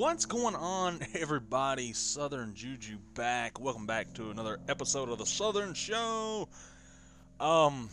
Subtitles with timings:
[0.00, 1.92] What's going on, everybody?
[1.92, 3.60] Southern Juju back.
[3.60, 6.48] Welcome back to another episode of the Southern Show.
[7.38, 7.90] Um,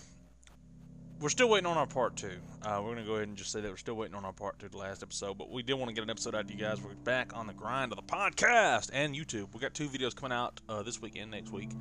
[1.19, 2.37] we're still waiting on our part two.
[2.63, 4.57] Uh, we're gonna go ahead and just say that we're still waiting on our part
[4.57, 5.37] two, the last episode.
[5.37, 6.81] But we did want to get an episode out to you guys.
[6.81, 9.53] We're back on the grind of the podcast and YouTube.
[9.53, 11.71] We got two videos coming out uh, this week and next week.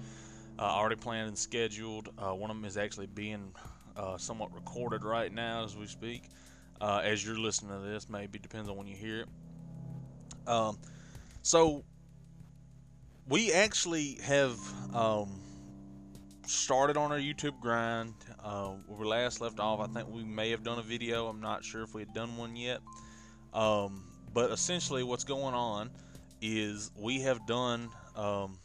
[0.58, 2.08] Uh, already planned and scheduled.
[2.18, 3.52] Uh, one of them is actually being
[3.96, 6.24] uh, somewhat recorded right now as we speak.
[6.80, 9.28] Uh, as you're listening to this, maybe depends on when you hear it.
[10.46, 10.78] Um,
[11.42, 11.84] so
[13.28, 14.58] we actually have
[14.94, 15.40] um,
[16.46, 18.14] started on our YouTube grind.
[18.42, 21.26] Uh, where we last left off, I think we may have done a video.
[21.26, 22.80] I'm not sure if we had done one yet.
[23.52, 25.90] Um, but essentially, what's going on
[26.40, 28.58] is we have done um,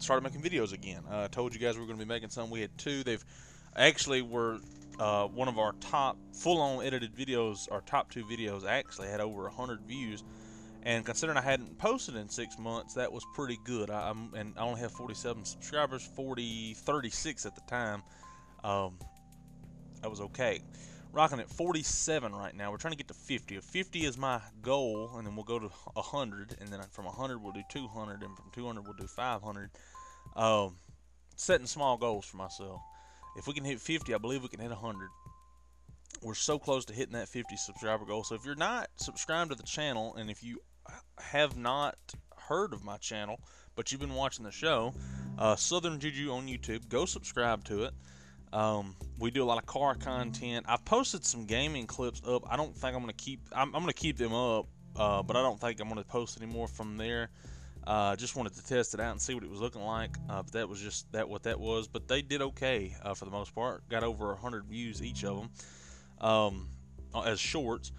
[0.00, 1.02] started making videos again.
[1.10, 2.50] Uh, I told you guys we were going to be making some.
[2.50, 3.04] We had two.
[3.04, 3.24] They've
[3.76, 4.58] actually were
[4.98, 7.70] uh, one of our top full-on edited videos.
[7.70, 10.24] Our top two videos actually had over 100 views
[10.84, 13.90] and considering I hadn't posted in six months, that was pretty good.
[13.90, 18.02] I, am and I only have 47 subscribers, 40, 36 at the time.
[18.64, 18.98] Um,
[20.00, 20.60] that was okay.
[21.12, 22.70] Rocking at 47 right now.
[22.70, 23.56] We're trying to get to 50.
[23.56, 27.38] If 50 is my goal, and then we'll go to 100, and then from 100
[27.40, 29.70] we'll do 200, and from 200 we'll do 500.
[30.34, 30.76] Um,
[31.36, 32.80] setting small goals for myself.
[33.36, 35.08] If we can hit 50, I believe we can hit 100
[36.22, 38.22] we're so close to hitting that 50 subscriber goal.
[38.22, 40.60] So if you're not subscribed to the channel, and if you
[41.18, 41.96] have not
[42.36, 43.40] heard of my channel,
[43.76, 44.92] but you've been watching the show,
[45.38, 47.94] uh, Southern Juju on YouTube, go subscribe to it.
[48.52, 50.66] Um, we do a lot of car content.
[50.68, 52.42] I've posted some gaming clips up.
[52.50, 53.40] I don't think I'm gonna keep.
[53.52, 56.50] I'm, I'm gonna keep them up, uh, but I don't think I'm gonna post any
[56.52, 57.30] more from there.
[57.86, 60.16] Uh, just wanted to test it out and see what it was looking like.
[60.28, 61.88] Uh, but that was just that what that was.
[61.88, 63.88] But they did okay uh, for the most part.
[63.88, 65.50] Got over 100 views each of them
[66.20, 66.68] um,
[67.24, 67.90] as shorts.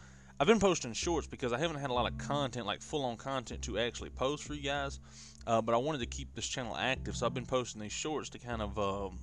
[0.44, 3.16] I've been posting shorts because I haven't had a lot of content, like full on
[3.16, 5.00] content, to actually post for you guys.
[5.48, 8.28] Uh, but I wanted to keep this channel active, so I've been posting these shorts
[8.32, 9.20] to kind of um,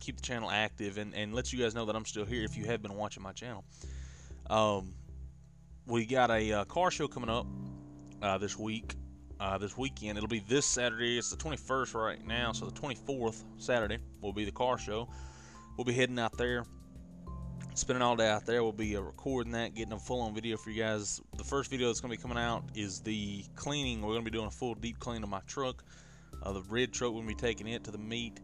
[0.00, 2.56] keep the channel active and, and let you guys know that I'm still here if
[2.56, 3.62] you have been watching my channel.
[4.50, 4.94] Um,
[5.86, 7.46] we got a uh, car show coming up
[8.20, 8.96] uh, this week,
[9.38, 10.18] uh, this weekend.
[10.18, 11.18] It'll be this Saturday.
[11.18, 15.08] It's the 21st right now, so the 24th Saturday will be the car show.
[15.76, 16.64] We'll be heading out there
[17.74, 18.62] spending all day out there.
[18.62, 21.20] We'll be uh, recording that, getting a full on video for you guys.
[21.36, 24.00] The first video that's going to be coming out is the cleaning.
[24.00, 25.84] We're going to be doing a full deep clean of my truck.
[26.42, 28.40] Uh, the red truck, we're going to be taking it to the meet.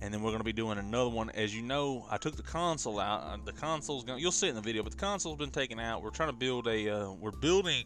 [0.00, 1.30] And then we're going to be doing another one.
[1.30, 3.22] As you know, I took the console out.
[3.22, 5.78] Uh, the console's going you'll see it in the video, but the console's been taken
[5.78, 6.02] out.
[6.02, 7.84] We're trying to build a, uh, we're building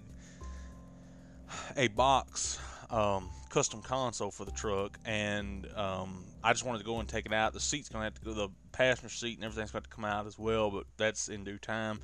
[1.76, 2.58] a box
[2.90, 7.26] um, custom console for the truck, and um, I just wanted to go and take
[7.26, 7.52] it out.
[7.52, 10.26] The seat's gonna have to go, the passenger seat and everything's got to come out
[10.26, 12.00] as well, but that's in due time.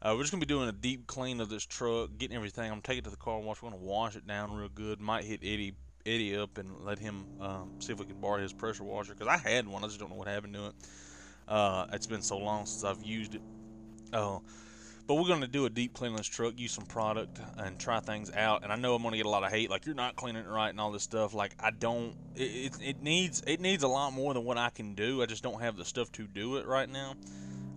[0.00, 2.70] Uh, we're just gonna be doing a deep clean of this truck, getting everything.
[2.70, 3.62] I'm taking it to the car wash.
[3.62, 5.00] We're gonna wash it down real good.
[5.00, 5.74] Might hit Eddie
[6.06, 9.28] Eddie up and let him um, see if we can borrow his pressure washer because
[9.28, 9.82] I had one.
[9.82, 10.74] I just don't know what happened to it.
[11.48, 13.42] Uh, it's been so long since I've used it.
[14.12, 14.38] Uh,
[15.08, 17.98] but we're going to do a deep clean this truck, use some product, and try
[17.98, 18.62] things out.
[18.62, 20.44] And I know I'm going to get a lot of hate, like you're not cleaning
[20.44, 21.32] it right and all this stuff.
[21.32, 22.14] Like I don't.
[22.36, 25.22] It, it, it needs it needs a lot more than what I can do.
[25.22, 27.14] I just don't have the stuff to do it right now.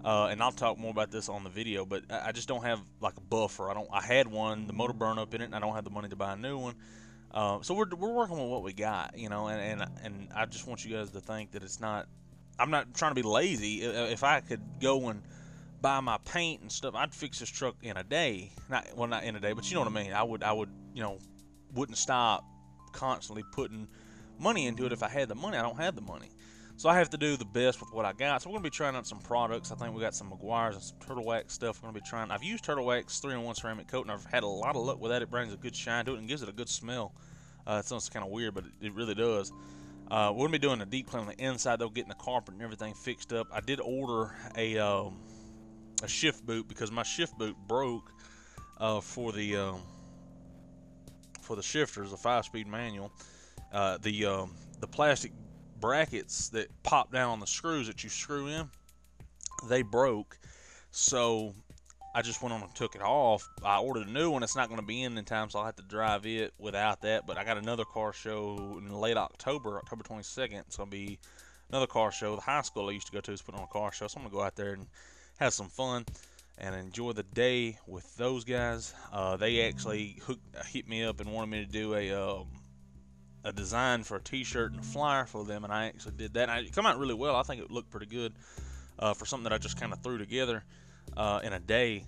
[0.04, 2.82] Uh, and I'll talk more about this on the video, but I just don't have
[3.00, 3.70] like a buffer.
[3.70, 3.88] I don't.
[3.94, 6.10] I had one, the motor burned up in it, and I don't have the money
[6.10, 6.76] to buy a new one.
[7.34, 10.48] Uh, so we're, we're working with what we got, you know, and, and and I
[10.48, 12.08] just want you guys to think that it's not.
[12.60, 13.84] I'm not trying to be lazy.
[13.84, 15.24] If I could go and
[15.82, 18.52] buy my paint and stuff, I'd fix this truck in a day.
[18.70, 20.14] Not well, not in a day, but you know what I mean.
[20.14, 21.18] I would, I would, you know,
[21.74, 22.46] wouldn't stop
[22.92, 23.88] constantly putting
[24.40, 25.58] money into it if I had the money.
[25.58, 26.30] I don't have the money,
[26.78, 28.42] so I have to do the best with what I got.
[28.42, 29.72] So we're gonna be trying out some products.
[29.72, 31.82] I think we got some Meguiar's and some Turtle Wax stuff.
[31.82, 32.32] We're gonna be trying.
[32.32, 35.12] I've used Turtle Wax three-in-one ceramic coat, and I've had a lot of luck with
[35.12, 35.22] that.
[35.22, 37.16] It brings a good shine to it and gives it a good smell.
[37.66, 39.52] Uh, it sounds kind of weird, but it, it really does.
[40.10, 42.54] Uh, we're gonna be doing a deep clean on the inside, though, getting the carpet
[42.54, 43.48] and everything fixed up.
[43.52, 44.78] I did order a.
[44.78, 45.20] Um,
[46.02, 48.12] a shift boot because my shift boot broke
[48.80, 49.82] uh, for the um,
[51.42, 53.12] for the shifters, the five-speed manual.
[53.74, 55.32] Uh, the um, the plastic
[55.80, 58.70] brackets that pop down on the screws that you screw in,
[59.68, 60.38] they broke.
[60.92, 61.54] So
[62.14, 63.48] I just went on and took it off.
[63.64, 64.44] I ordered a new one.
[64.44, 67.02] It's not going to be in in time, so I'll have to drive it without
[67.02, 67.26] that.
[67.26, 70.60] But I got another car show in late October, October 22nd.
[70.68, 71.20] It's going to be
[71.70, 72.36] another car show.
[72.36, 74.18] The high school I used to go to is putting on a car show, so
[74.18, 74.88] I'm going to go out there and
[75.42, 76.06] have some fun
[76.60, 78.94] and enjoy the day with those guys.
[79.12, 82.48] Uh, they actually hooked, hit me up and wanted me to do a um,
[83.44, 86.48] a design for a T-shirt and a flyer for them, and I actually did that.
[86.50, 87.36] And it came out really well.
[87.36, 88.34] I think it looked pretty good
[89.00, 90.64] uh, for something that I just kind of threw together
[91.18, 92.06] uh, in a day.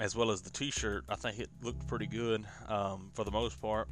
[0.00, 1.04] as well as the T-shirt.
[1.08, 3.88] I think it looked pretty good um, for the most part.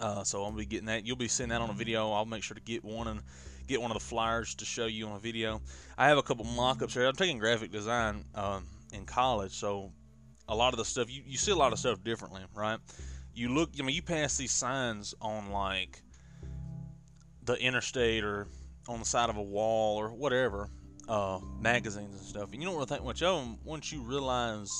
[0.00, 1.06] Uh, so I'll be getting that.
[1.06, 2.10] You'll be seeing that on a video.
[2.10, 3.20] I'll make sure to get one and
[3.66, 5.60] get one of the flyers to show you on a video.
[5.96, 7.06] I have a couple mock-ups here.
[7.06, 9.92] I'm taking graphic design um, in college, so
[10.48, 12.78] a lot of the stuff you, you see a lot of stuff differently, right?
[13.34, 16.02] You look, I mean, you pass these signs on like
[17.44, 18.46] the interstate or
[18.88, 20.68] on the side of a wall or whatever,
[21.08, 23.58] uh, magazines and stuff, and you don't really think much of them.
[23.64, 24.70] Once you realize,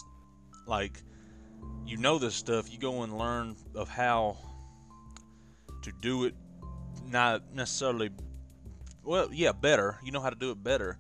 [0.67, 1.03] like,
[1.87, 4.37] you know this stuff, you go and learn of how
[5.83, 6.35] to do it,
[7.09, 8.11] not necessarily,
[9.05, 9.99] well, yeah, better.
[10.03, 10.99] You know how to do it better.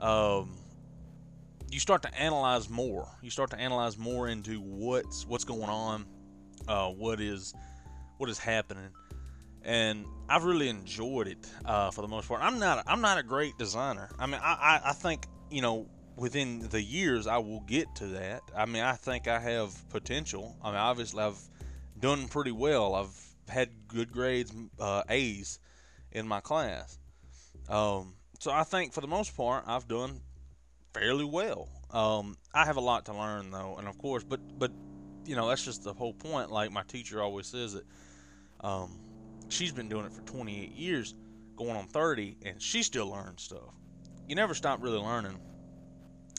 [0.00, 0.56] Um,
[1.70, 3.08] you start to analyze more.
[3.22, 6.06] You start to analyze more into what's what's going on,
[6.68, 7.54] uh, what is
[8.18, 8.90] what is happening,
[9.62, 12.42] and I've really enjoyed it uh, for the most part.
[12.42, 14.08] I'm not I'm not a great designer.
[14.18, 18.06] I mean, I, I, I think you know within the years I will get to
[18.08, 18.42] that.
[18.56, 20.56] I mean, I think I have potential.
[20.62, 21.40] I mean, obviously I've
[21.98, 22.94] done pretty well.
[22.94, 25.58] I've had good grades, uh, A's
[26.12, 26.98] in my class.
[27.68, 30.20] Um, so I think for the most part I've done
[30.94, 31.68] fairly well.
[31.90, 34.70] Um, I have a lot to learn though, and of course, but but
[35.26, 36.50] you know that's just the whole point.
[36.50, 37.84] Like my teacher always says it.
[38.60, 38.98] Um,
[39.48, 41.14] she's been doing it for 28 years,
[41.56, 43.74] going on 30, and she still learns stuff.
[44.28, 45.38] You never stop really learning.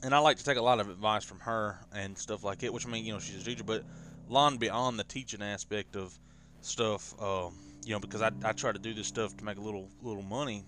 [0.04, 2.74] And I like to take a lot of advice from her and stuff like it,
[2.74, 3.84] which I mean, you know, she's a teacher, but
[4.28, 6.18] long beyond the teaching aspect of
[6.62, 7.54] stuff, um,
[7.86, 10.24] you know, because I, I try to do this stuff to make a little little
[10.24, 10.66] money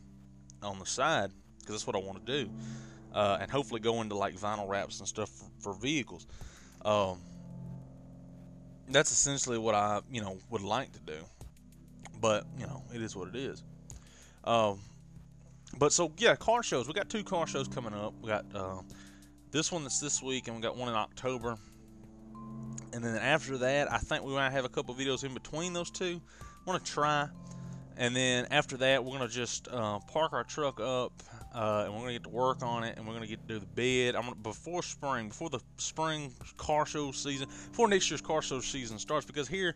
[0.63, 2.49] on the side because that's what I want to do
[3.17, 6.27] uh, and hopefully go into like vinyl wraps and stuff for, for vehicles.
[6.85, 7.19] Um,
[8.89, 11.17] that's essentially what I, you know, would like to do.
[12.21, 13.63] But you know, it is what it is.
[14.43, 14.79] Um,
[15.77, 16.87] but so yeah, car shows.
[16.87, 18.13] We got two car shows coming up.
[18.21, 18.81] We got uh,
[19.51, 21.57] this one that's this week, and we got one in October.
[22.93, 25.89] And then after that, I think we might have a couple videos in between those
[25.91, 26.21] two.
[26.41, 27.27] I want to try.
[27.97, 31.11] And then after that, we're gonna just uh, park our truck up
[31.53, 33.59] uh, and we're gonna get to work on it, and we're gonna get to do
[33.59, 34.15] the bed.
[34.15, 38.59] I'm gonna before spring, before the spring car show season, before next year's car show
[38.59, 39.73] season starts, because here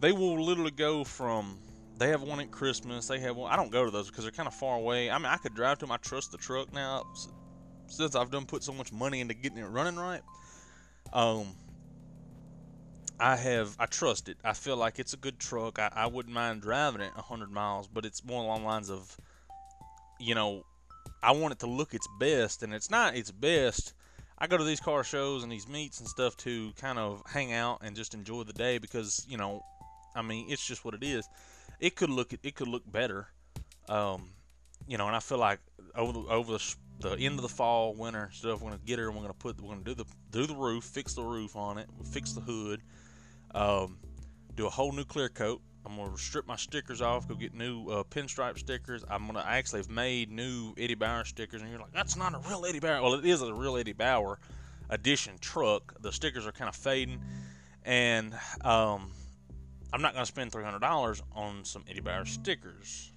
[0.00, 1.58] they will literally go from
[1.98, 3.52] they have one at Christmas, they have one.
[3.52, 5.08] I don't go to those because they're kind of far away.
[5.08, 5.92] I mean, I could drive to them.
[5.92, 7.04] I trust the truck now
[7.86, 10.22] since I've done put so much money into getting it running right.
[11.12, 11.54] Um,
[13.22, 14.36] I have I trust it.
[14.42, 15.78] I feel like it's a good truck.
[15.78, 19.16] I, I wouldn't mind driving it 100 miles, but it's more along lines of,
[20.18, 20.64] you know,
[21.22, 23.94] I want it to look its best, and it's not its best.
[24.38, 27.52] I go to these car shows and these meets and stuff to kind of hang
[27.52, 29.62] out and just enjoy the day because you know,
[30.16, 31.28] I mean, it's just what it is.
[31.78, 33.28] It could look it could look better,
[33.88, 34.30] um,
[34.88, 35.60] you know, and I feel like
[35.94, 39.06] over the, over the, the end of the fall, winter stuff, we're gonna get her
[39.06, 41.78] and we're gonna put we're gonna do the do the roof, fix the roof on
[41.78, 42.82] it, fix the hood,
[43.54, 43.98] um,
[44.54, 47.88] do a whole new clear coat, I'm gonna strip my stickers off, go get new
[47.88, 49.04] uh, pinstripe stickers.
[49.10, 52.38] I'm gonna actually have made new Eddie Bauer stickers, and you're like, that's not a
[52.48, 53.02] real Eddie Bauer.
[53.02, 54.38] Well, it is a real Eddie Bauer
[54.90, 56.00] edition truck.
[56.00, 57.20] The stickers are kind of fading,
[57.84, 58.32] and
[58.62, 59.10] um,
[59.92, 63.12] I'm not gonna spend $300 on some Eddie Bauer stickers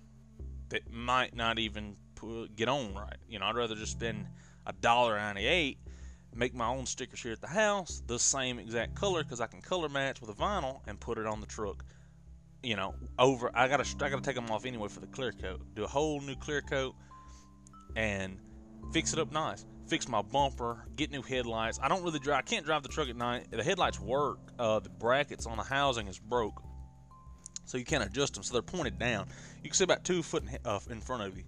[0.69, 3.17] that might not even put, get on right.
[3.29, 4.25] You know, I'd rather just spend
[4.65, 5.77] a dollar ninety-eight
[6.35, 9.61] make my own stickers here at the house, the same exact color because I can
[9.61, 11.83] color match with a vinyl and put it on the truck
[12.65, 13.51] you know, over.
[13.53, 15.61] I gotta I gotta take them off anyway for the clear coat.
[15.75, 16.95] Do a whole new clear coat
[17.95, 18.39] and
[18.91, 19.65] fix it up nice.
[19.87, 21.79] Fix my bumper, get new headlights.
[21.81, 22.39] I don't really drive.
[22.39, 23.51] I can't drive the truck at night.
[23.51, 24.39] The headlights work.
[24.57, 26.59] Uh, the brackets on the housing is broke,
[27.65, 28.41] so you can't adjust them.
[28.41, 29.27] So they're pointed down.
[29.63, 31.43] You can see about two foot in, uh, in front of you.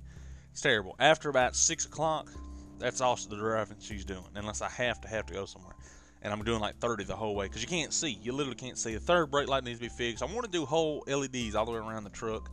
[0.51, 0.95] It's terrible.
[0.99, 2.31] After about six o'clock,
[2.79, 5.75] that's also the driving she's doing, unless I have to have to go somewhere
[6.21, 8.17] and I'm doing like 30 the whole way because you can't see.
[8.21, 8.93] You literally can't see.
[8.93, 10.23] The third brake light needs to be fixed.
[10.23, 12.49] I want to do whole LEDs all the way around the truck,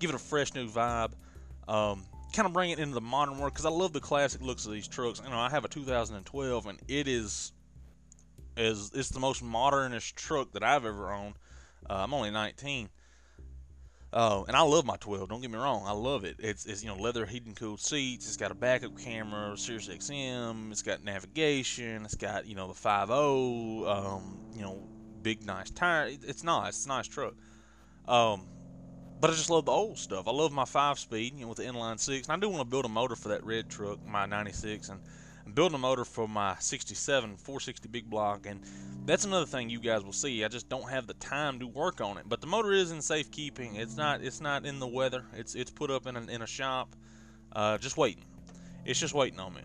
[0.00, 1.12] give it a fresh new vibe,
[1.68, 4.66] um, kind of bring it into the modern world because I love the classic looks
[4.66, 5.20] of these trucks.
[5.24, 7.52] You know, I have a 2012 and it is
[8.56, 11.34] is it's the most modernish truck that I've ever owned.
[11.88, 12.88] Uh, I'm only 19.
[14.14, 15.28] Uh, and I love my 12.
[15.28, 16.36] Don't get me wrong, I love it.
[16.38, 18.28] It's, it's you know leather heated cooled seats.
[18.28, 20.70] It's got a backup camera, Sirius XM.
[20.70, 22.04] It's got navigation.
[22.04, 23.88] It's got you know the 5.0.
[23.88, 24.80] Um, you know,
[25.22, 26.06] big nice tire.
[26.06, 26.76] It's nice.
[26.76, 27.34] It's a nice truck.
[28.06, 28.46] Um,
[29.20, 30.28] but I just love the old stuff.
[30.28, 32.28] I love my five speed, you know, with the inline six.
[32.28, 35.00] And I do want to build a motor for that red truck, my 96, and
[35.46, 38.60] I'm building a motor for my 67 460 big block, and
[39.04, 40.44] that's another thing you guys will see.
[40.44, 42.24] I just don't have the time to work on it.
[42.26, 43.76] But the motor is in safekeeping.
[43.76, 44.22] It's not.
[44.22, 45.24] It's not in the weather.
[45.34, 46.94] It's it's put up in a, in a shop,
[47.52, 48.24] uh, just waiting.
[48.84, 49.62] It's just waiting on me.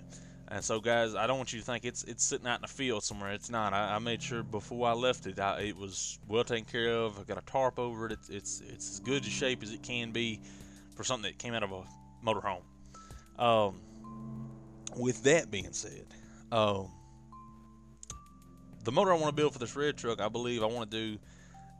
[0.52, 2.68] And so, guys, I don't want you to think it's it's sitting out in the
[2.68, 3.32] field somewhere.
[3.32, 3.72] It's not.
[3.72, 7.20] I, I made sure before I left it, I, it was well taken care of.
[7.20, 8.14] I got a tarp over it.
[8.14, 10.42] It's, it's it's as good a shape as it can be
[10.96, 11.84] for something that came out of a
[12.26, 12.64] motorhome.
[13.38, 13.80] Um,
[14.96, 16.06] with that being said,
[16.52, 16.90] um,
[18.84, 20.98] the motor I want to build for this red truck, I believe I want to
[20.98, 21.20] do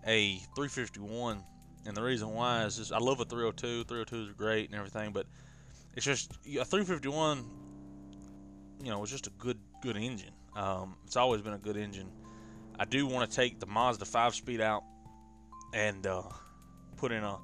[0.06, 1.44] a 351,
[1.86, 3.86] and the reason why is just I love a 302.
[3.86, 5.26] 302s are great and everything, but
[5.96, 7.46] it's just a 351
[8.84, 10.32] you know, it's just a good good engine.
[10.56, 12.10] Um, it's always been a good engine.
[12.80, 14.84] I do want to take the Mazda 5-speed out
[15.74, 16.24] and uh,
[16.96, 17.38] put in a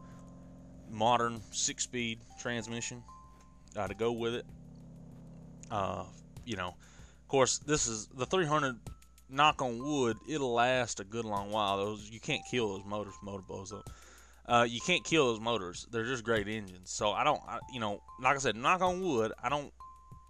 [0.89, 3.03] modern six-speed transmission
[3.75, 4.45] uh, to go with it.
[5.71, 6.03] Uh,
[6.45, 8.75] you know, of course, this is the 300.
[9.27, 11.77] Knock on wood, it'll last a good long while.
[11.77, 13.89] Those you can't kill those motors, motor blows up.
[14.45, 15.87] Uh, you can't kill those motors.
[15.91, 16.91] They're just great engines.
[16.91, 19.31] So I don't, I, you know, like I said, knock on wood.
[19.41, 19.73] I don't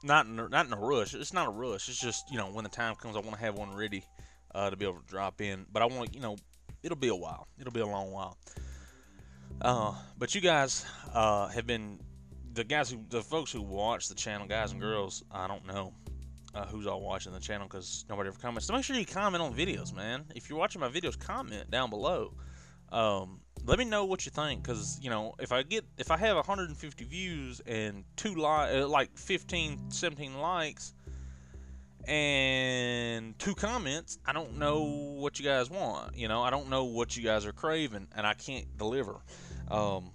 [0.05, 1.13] not in, not in a rush.
[1.13, 1.89] It's not a rush.
[1.89, 4.05] It's just you know when the time comes, I want to have one ready
[4.53, 5.65] uh, to be able to drop in.
[5.71, 6.37] But I want you know,
[6.83, 7.47] it'll be a while.
[7.59, 8.37] It'll be a long while.
[9.61, 11.99] Uh, but you guys uh, have been
[12.55, 15.23] the guys who the folks who watch the channel, guys and girls.
[15.31, 15.93] I don't know
[16.55, 18.65] uh, who's all watching the channel because nobody ever comments.
[18.65, 20.25] So make sure you comment on videos, man.
[20.35, 22.33] If you're watching my videos, comment down below.
[22.91, 26.17] Um, let me know what you think because you know if i get if i
[26.17, 30.93] have 150 views and two li- uh, like 15 17 likes
[32.07, 34.83] and two comments i don't know
[35.17, 38.27] what you guys want you know i don't know what you guys are craving and
[38.27, 39.15] i can't deliver
[39.71, 40.11] um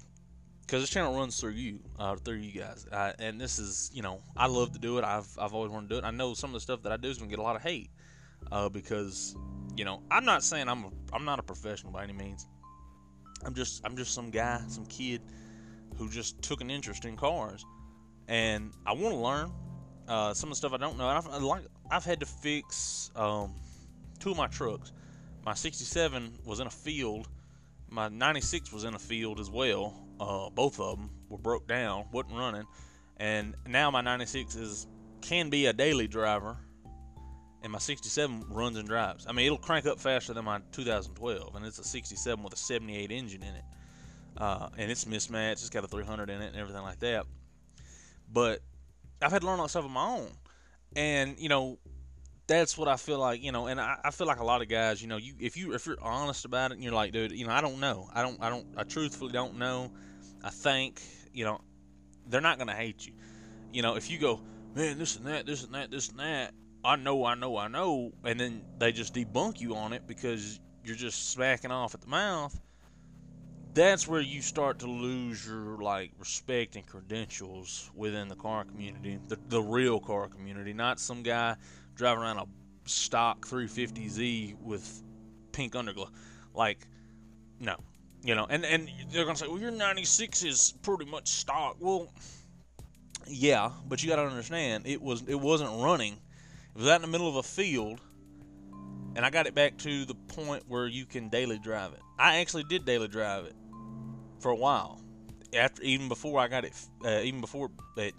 [0.70, 2.86] because this channel runs through you uh, through you guys
[3.18, 5.94] and this is you know i love to do it i've, I've always wanted to
[5.96, 7.42] do it i know some of the stuff that i do is to get a
[7.42, 7.90] lot of hate
[8.52, 9.34] uh, because
[9.76, 12.46] you know i'm not saying i'm a, i'm not a professional by any means
[13.44, 15.22] I'm just I'm just some guy, some kid
[15.96, 17.64] who just took an interest in cars,
[18.28, 19.52] and I want to learn
[20.08, 21.08] uh, some of the stuff I don't know.
[21.08, 23.54] I've like I've had to fix um,
[24.18, 24.92] two of my trucks.
[25.44, 27.28] My '67 was in a field.
[27.88, 30.06] My '96 was in a field as well.
[30.20, 32.66] Uh, both of them were broke down, wasn't running,
[33.16, 34.86] and now my '96 is
[35.22, 36.56] can be a daily driver
[37.62, 39.26] and my 67 runs and drives.
[39.26, 42.56] I mean, it'll crank up faster than my 2012, and it's a 67 with a
[42.56, 43.64] 78 engine in it,
[44.38, 45.60] uh, and it's mismatched.
[45.60, 47.26] It's got a 300 in it and everything like that.
[48.32, 48.60] But
[49.20, 50.30] I've had to learn all stuff on my own,
[50.96, 51.78] and you know,
[52.46, 53.42] that's what I feel like.
[53.42, 55.02] You know, and I, I feel like a lot of guys.
[55.02, 57.46] You know, you if you if you're honest about it, and you're like, dude, you
[57.46, 58.08] know, I don't know.
[58.14, 58.42] I don't.
[58.42, 58.66] I don't.
[58.76, 59.90] I truthfully don't know.
[60.42, 61.00] I think
[61.32, 61.60] you know,
[62.26, 63.12] they're not gonna hate you.
[63.72, 64.40] You know, if you go,
[64.74, 66.52] man, this and that, this and that, this and that
[66.84, 70.58] I know, I know, I know, and then they just debunk you on it because
[70.82, 72.58] you're just smacking off at the mouth.
[73.74, 79.18] That's where you start to lose your like respect and credentials within the car community,
[79.28, 81.56] the, the real car community, not some guy
[81.94, 82.46] driving around a
[82.86, 85.02] stock 350Z with
[85.52, 86.08] pink underglow.
[86.54, 86.88] Like,
[87.60, 87.76] no,
[88.22, 91.76] you know, and and they're gonna say, well, your 96 is pretty much stock.
[91.80, 92.12] Well,
[93.26, 96.18] yeah, but you got to understand, it was it wasn't running
[96.74, 98.00] it was out in the middle of a field,
[99.16, 102.00] and I got it back to the point where you can daily drive it.
[102.18, 103.54] I actually did daily drive it
[104.38, 105.00] for a while,
[105.54, 106.72] after even before I got it,
[107.04, 108.14] uh, even before it.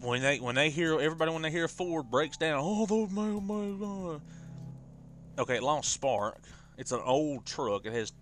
[0.00, 3.28] When they when they hear everybody when they hear Ford breaks down, oh those my
[3.28, 4.18] my.
[5.38, 6.40] Okay, it lost spark.
[6.78, 7.84] It's an old truck.
[7.84, 8.12] It has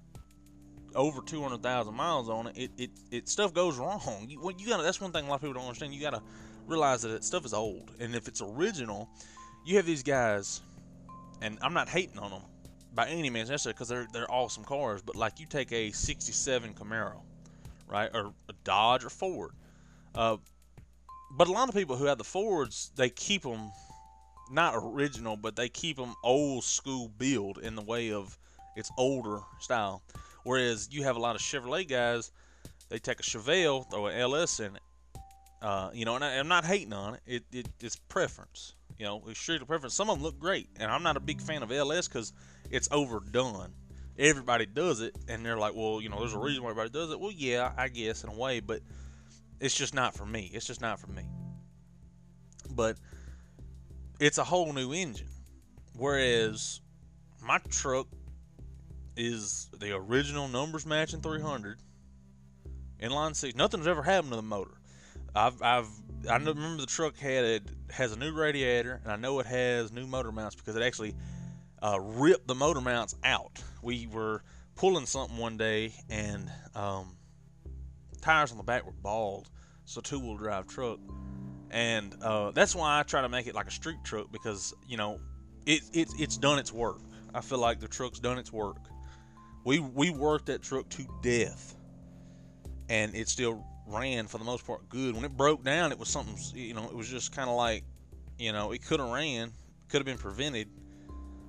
[0.96, 2.56] over 200,000 miles on it.
[2.56, 4.26] It, it, it stuff goes wrong.
[4.28, 5.94] You, you got that's one thing a lot of people don't understand.
[5.94, 6.22] You got to
[6.66, 9.08] realize that stuff is old, and if it's original,
[9.64, 10.60] you have these guys,
[11.42, 12.42] and I'm not hating on them
[12.94, 15.02] by any means necessary because they're they're awesome cars.
[15.02, 17.20] But like you take a '67 Camaro,
[17.86, 19.52] right, or a Dodge or Ford,
[20.14, 20.38] uh,
[21.36, 23.70] but a lot of people who have the Fords, they keep them
[24.50, 28.38] not original, but they keep them old school build in the way of
[28.76, 30.02] its older style.
[30.46, 32.30] Whereas you have a lot of Chevrolet guys,
[32.88, 34.82] they take a Chevelle, throw an LS in it,
[35.60, 37.20] uh, you know, and I, am not hating on it.
[37.26, 37.68] It, it.
[37.80, 38.76] It's preference.
[38.96, 39.94] You know, it's strictly preference.
[39.94, 42.32] Some of them look great, and I'm not a big fan of LS because
[42.70, 43.72] it's overdone.
[44.20, 47.10] Everybody does it, and they're like, well, you know, there's a reason why everybody does
[47.10, 47.18] it.
[47.18, 48.82] Well, yeah, I guess in a way, but
[49.60, 50.48] it's just not for me.
[50.54, 51.24] It's just not for me.
[52.70, 52.98] But
[54.20, 55.26] it's a whole new engine,
[55.96, 56.80] whereas
[57.42, 58.06] my truck
[59.16, 61.78] is the original numbers matching 300
[63.00, 63.54] inline six.
[63.54, 64.78] Nothing's ever happened to the motor.
[65.34, 65.88] I've I've
[66.28, 69.92] I remember the truck had it has a new radiator, and I know it has
[69.92, 71.14] new motor mounts because it actually
[71.82, 73.62] uh, ripped the motor mounts out.
[73.82, 74.42] We were
[74.74, 77.16] pulling something one day, and um,
[78.20, 79.48] tires on the back were bald.
[79.84, 80.98] So two wheel drive truck,
[81.70, 84.96] and uh, that's why I try to make it like a street truck because you
[84.96, 85.20] know
[85.64, 86.98] it, it it's done its work.
[87.34, 88.78] I feel like the truck's done its work.
[89.66, 91.74] We we worked that truck to death,
[92.88, 95.16] and it still ran for the most part good.
[95.16, 97.82] When it broke down, it was something you know it was just kind of like
[98.38, 99.50] you know it could have ran,
[99.88, 100.68] could have been prevented,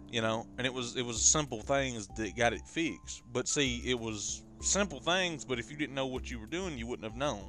[0.09, 3.21] you know, and it was it was simple things that got it fixed.
[3.31, 6.75] But see, it was simple things, but if you didn't know what you were doing,
[6.75, 7.47] you wouldn't have known.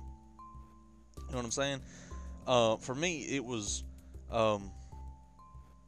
[1.16, 1.80] You know what I'm saying?
[2.46, 3.84] Uh, for me, it was
[4.30, 4.70] um,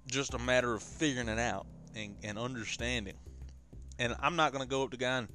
[0.06, 3.18] just a matter of figuring it out and, and understanding.
[4.00, 5.28] And I'm not gonna go up to guy and,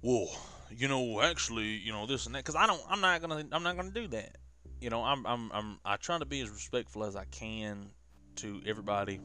[0.00, 0.28] well,
[0.70, 3.64] you know, actually, you know, this and that, because I don't, I'm not gonna, I'm
[3.64, 4.36] not gonna do that.
[4.80, 7.90] You know, I'm, I'm, I'm, I try to be as respectful as I can
[8.36, 9.18] to everybody.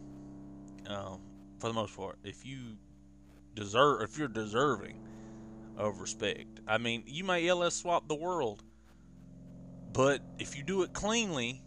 [0.88, 1.22] Um,
[1.60, 2.78] for the most part, if you
[3.54, 4.98] deserve, if you're deserving
[5.76, 8.64] of respect, I mean, you may LS swap the world,
[9.94, 11.62] but if you do it cleanly,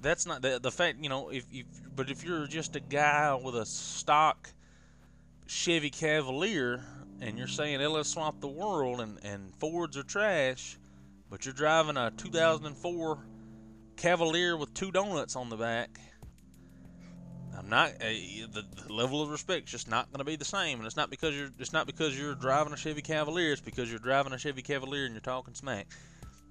[0.00, 0.98] that's not the the fact.
[1.00, 4.52] You know, if if but if you're just a guy with a stock
[5.46, 6.84] Chevy Cavalier
[7.20, 10.78] and you're saying LS swap the world and and Fords are trash,
[11.30, 13.18] but you're driving a 2004
[13.96, 15.98] Cavalier with two donuts on the back.
[17.56, 18.08] I'm not uh,
[18.52, 21.08] the, the, level of respect's just not going to be the same, and it's not
[21.08, 23.52] because you're it's not because you're driving a Chevy Cavalier.
[23.52, 25.86] It's because you're driving a Chevy Cavalier and you're talking smack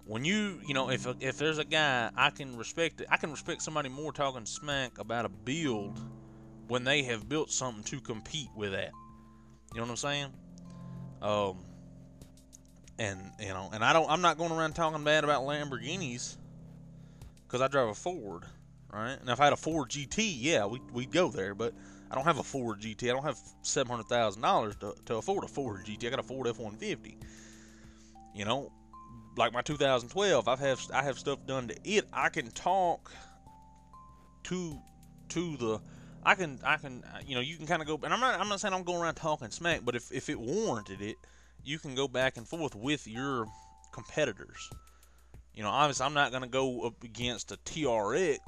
[0.05, 3.31] when you you know if if there's a guy I can respect it, I can
[3.31, 5.99] respect somebody more talking smack about a build
[6.67, 8.91] when they have built something to compete with that.
[9.73, 10.27] You know what I'm saying?
[11.21, 11.65] Um,
[12.97, 14.09] and you know, and I don't.
[14.09, 16.37] I'm not going around talking bad about Lamborghinis
[17.47, 18.43] because I drive a Ford,
[18.91, 19.17] right?
[19.19, 21.53] And if I had a Ford GT, yeah, we we'd go there.
[21.55, 21.73] But
[22.09, 23.09] I don't have a Ford GT.
[23.09, 26.07] I don't have seven hundred thousand dollars to afford a Ford GT.
[26.07, 27.15] I got a Ford F-150.
[28.33, 28.71] You know,
[29.37, 32.05] like my 2012, I have I have stuff done to it.
[32.13, 33.11] I can talk
[34.43, 34.79] to
[35.29, 35.81] to the
[36.25, 38.39] I can I can uh, you know you can kind of go and I'm not
[38.39, 41.17] I'm not saying I'm going around talking smack, but if if it warranted it,
[41.63, 43.45] you can go back and forth with your
[43.93, 44.69] competitors.
[45.53, 48.39] You know, obviously I'm not going to go up against a TRX.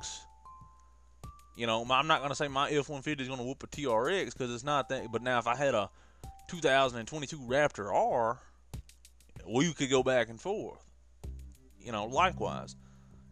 [1.55, 4.33] You know, I'm not going to say my F150 is going to whoop a TRX
[4.33, 5.11] because it's not that.
[5.11, 5.89] But now if I had a
[6.49, 8.39] 2022 Raptor R
[9.47, 10.83] we could go back and forth.
[11.79, 12.75] You know, likewise,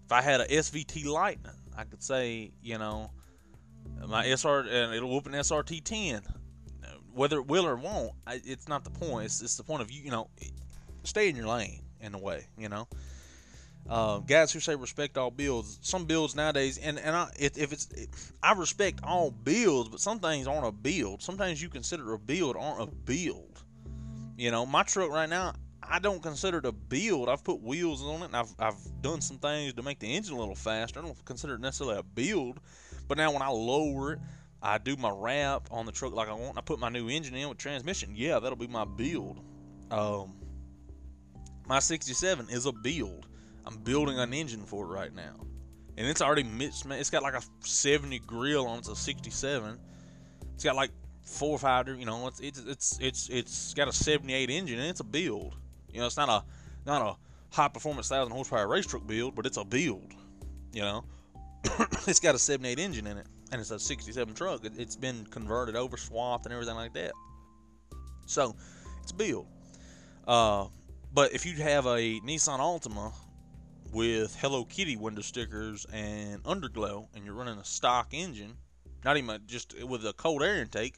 [0.05, 3.11] if I had a SVT Lightning, I could say, you know,
[4.07, 6.21] my SR and it'll an SRT 10.
[7.13, 9.25] Whether it will or won't, it's not the point.
[9.25, 10.29] It's, it's the point of you, you know,
[11.03, 12.87] stay in your lane in a way, you know.
[13.89, 17.71] Uh, guys who say respect all builds, some builds nowadays, and and I, if, if
[17.71, 17.87] it's,
[18.41, 21.21] I respect all builds, but some things aren't a build.
[21.21, 23.61] Sometimes you consider a build aren't a build.
[24.37, 27.29] You know, my truck right now, I don't consider it a build.
[27.29, 30.35] I've put wheels on it and I've, I've done some things to make the engine
[30.35, 30.99] a little faster.
[30.99, 32.59] I don't consider it necessarily a build.
[33.07, 34.19] But now when I lower it,
[34.61, 36.57] I do my wrap on the truck like I want.
[36.57, 38.13] I put my new engine in with transmission.
[38.15, 39.39] Yeah, that'll be my build.
[39.91, 40.33] Um,
[41.67, 43.27] my 67 is a build.
[43.65, 45.35] I'm building an engine for it right now.
[45.97, 46.85] And it's already mixed.
[46.87, 48.79] It's got like a 70 grill on it.
[48.79, 49.79] It's a 67.
[50.53, 50.91] It's got like
[51.25, 54.89] four or five, you know, it's it's it's it's it's got a 78 engine and
[54.89, 55.55] it's a build.
[55.91, 56.43] You know, it's not a
[56.85, 60.13] not a high performance thousand horsepower race truck build, but it's a build.
[60.71, 61.05] You know,
[62.07, 64.65] it's got a 78 engine in it, and it's a 67 truck.
[64.65, 67.11] It, has been converted over, swapped, and everything like that.
[68.25, 68.55] So,
[69.01, 69.47] it's a build.
[70.27, 70.67] Uh,
[71.13, 73.13] but if you have a Nissan Altima
[73.93, 78.57] with Hello Kitty window stickers and underglow, and you're running a stock engine,
[79.03, 80.95] not even just with a cold air intake,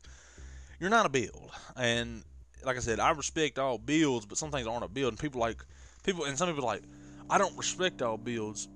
[0.80, 1.52] you're not a build.
[1.76, 2.24] And
[2.64, 5.14] like I said, I respect all builds, but some things aren't a build.
[5.14, 5.64] And people like
[6.04, 6.82] people, and some people like,
[7.30, 8.68] I don't respect all builds,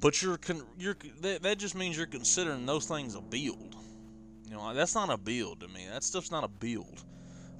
[0.00, 3.74] but you're con- you're that, that just means you're considering those things a build.
[4.48, 5.86] You know, that's not a build to me.
[5.90, 7.04] That stuff's not a build.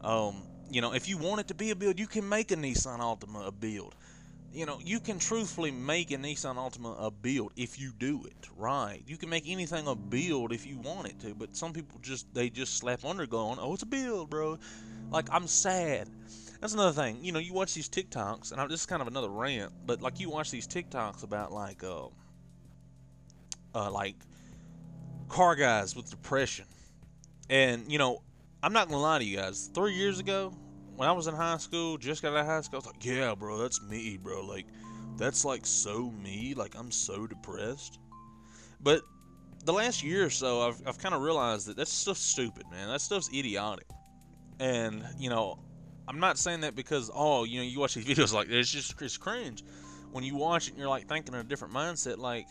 [0.02, 2.56] Um, you know, if you want it to be a build, you can make a
[2.56, 3.94] Nissan Altima a build.
[4.52, 8.48] You know, you can truthfully make a Nissan Altima a build if you do it
[8.56, 9.02] right.
[9.06, 12.32] You can make anything a build if you want it to, but some people just
[12.34, 14.58] they just slap under going, "Oh, it's a build, bro."
[15.10, 16.08] Like I'm sad.
[16.60, 17.24] That's another thing.
[17.24, 20.02] You know, you watch these TikToks, and I, this is kind of another rant, but
[20.02, 22.08] like you watch these TikToks about like, uh,
[23.76, 24.16] uh, like
[25.28, 26.64] car guys with depression,
[27.50, 28.22] and you know,
[28.62, 29.70] I'm not gonna lie to you guys.
[29.74, 30.52] Three years ago,
[30.96, 33.04] when I was in high school, just got out of high school, I was like,
[33.04, 34.44] yeah, bro, that's me, bro.
[34.44, 34.66] Like,
[35.16, 36.54] that's like so me.
[36.54, 37.98] Like, I'm so depressed.
[38.80, 39.02] But
[39.64, 42.88] the last year or so, I've, I've kind of realized that that stuff's stupid, man.
[42.88, 43.86] That stuff's idiotic.
[44.58, 45.58] And, you know,
[46.08, 49.00] I'm not saying that because, oh, you know, you watch these videos like it's just
[49.02, 49.64] it's cringe.
[50.12, 52.46] when you watch it, and you're like thinking in a different mindset, like,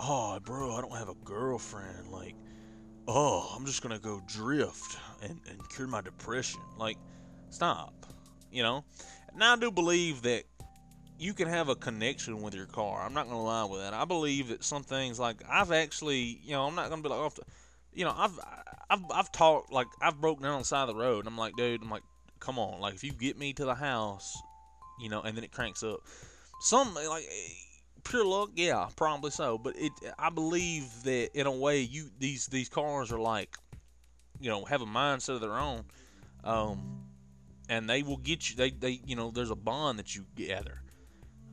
[0.00, 2.08] oh, bro, I don't have a girlfriend.
[2.10, 2.34] Like,
[3.08, 6.60] oh, I'm just gonna go drift and, and cure my depression.
[6.78, 6.96] Like,
[7.50, 7.94] stop.
[8.50, 8.84] You know?
[9.34, 10.44] Now I do believe that
[11.18, 13.02] you can have a connection with your car.
[13.02, 13.94] I'm not gonna lie with that.
[13.94, 17.18] I believe that some things like I've actually, you know, I'm not gonna be like
[17.18, 17.42] oh, off the,
[17.92, 18.38] you know, I've
[18.90, 21.38] I've I've talked like I've broken down on the side of the road and I'm
[21.38, 22.02] like, dude, I'm like,
[22.40, 24.36] come on, like if you get me to the house,
[25.00, 26.00] you know, and then it cranks up.
[26.60, 27.28] Some like
[28.08, 29.58] pure luck, yeah, probably so.
[29.58, 33.56] But it, I believe that in a way, you these these cars are like,
[34.40, 35.84] you know, have a mindset of their own,
[36.44, 37.00] um,
[37.68, 38.56] and they will get you.
[38.56, 40.80] They they you know, there's a bond that you gather.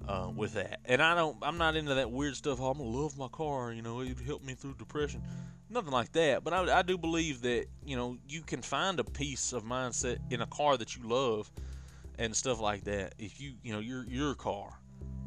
[0.05, 2.59] Uh, with that, and I don't, I'm not into that weird stuff.
[2.59, 5.23] Oh, I'm gonna love my car, you know, it helped me through depression,
[5.69, 6.43] nothing like that.
[6.43, 10.17] But I, I do believe that you know you can find a piece of mindset
[10.29, 11.49] in a car that you love,
[12.19, 13.13] and stuff like that.
[13.17, 14.77] If you, you know, your your car,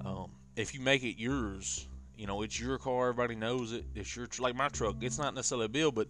[0.04, 3.10] um, if you make it yours, you know, it's your car.
[3.10, 3.84] Everybody knows it.
[3.94, 4.96] It's your like my truck.
[5.00, 6.08] It's not necessarily a bill, but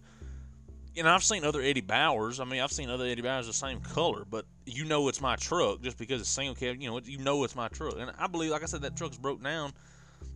[0.95, 2.39] you know, I've seen other Eddie Bauers.
[2.39, 5.35] I mean, I've seen other Eddie Bauers the same color, but you know it's my
[5.35, 6.77] truck just because it's single cab.
[6.79, 9.17] You know, you know it's my truck, and I believe, like I said, that truck's
[9.17, 9.73] broke down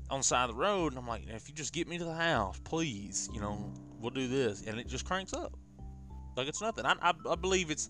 [0.09, 2.03] on the side of the road, and I'm like, if you just get me to
[2.03, 5.57] the house, please, you know, we'll do this, and it just cranks up
[6.35, 6.85] like it's nothing.
[6.85, 7.89] I, I, I believe it's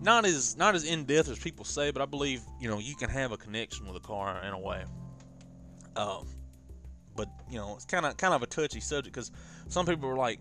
[0.00, 2.94] not as not as in depth as people say, but I believe you know you
[2.94, 4.84] can have a connection with a car in a way.
[5.98, 6.26] Um,
[7.16, 9.32] but you know, it's kind of kind of a touchy subject because
[9.66, 10.40] some people are like,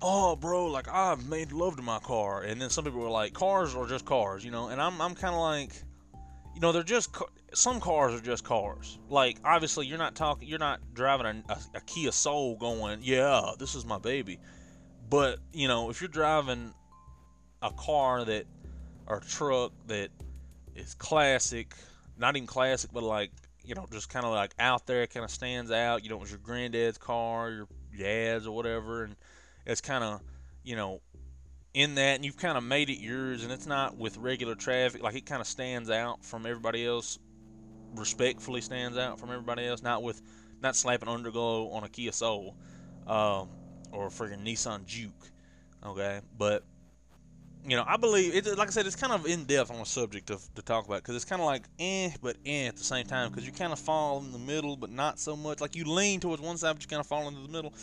[0.00, 3.34] "Oh, bro, like I've made love to my car," and then some people are like,
[3.34, 4.68] "Cars are just cars," you know.
[4.68, 5.72] And I'm I'm kind of like,
[6.54, 7.14] you know, they're just
[7.52, 8.98] some cars are just cars.
[9.10, 13.52] Like obviously, you're not talking, you're not driving a, a, a Kia Soul going, "Yeah,
[13.58, 14.40] this is my baby."
[15.10, 16.72] But you know, if you're driving
[17.60, 18.46] a car that
[19.06, 20.08] or a truck that
[20.74, 21.74] is classic,
[22.16, 23.30] not even classic, but like
[23.66, 26.04] you know, just kind of like out there, it kind of stands out.
[26.04, 29.16] You know, it was your granddad's car, your dad's or whatever, and
[29.66, 30.22] it's kind of,
[30.62, 31.00] you know,
[31.74, 35.02] in that, and you've kind of made it yours, and it's not with regular traffic.
[35.02, 37.18] Like it kind of stands out from everybody else,
[37.94, 40.22] respectfully stands out from everybody else, not with,
[40.62, 42.56] not slapping underglow on a Kia Soul,
[43.06, 43.48] um,
[43.92, 45.30] or a freaking Nissan Juke,
[45.84, 46.62] okay, but
[47.66, 48.56] you know, I believe it.
[48.56, 50.98] Like I said, it's kind of in depth on a subject to, to talk about
[50.98, 53.72] because it's kind of like eh, but eh at the same time because you kind
[53.72, 55.60] of fall in the middle, but not so much.
[55.60, 57.74] Like you lean towards one side, but you kind of fall into the middle.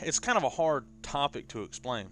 [0.00, 2.08] It's kind of a hard topic to explain.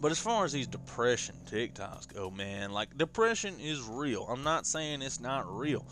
[0.00, 4.26] But as far as these depression TikToks go, man, like depression is real.
[4.28, 5.84] I'm not saying it's not real.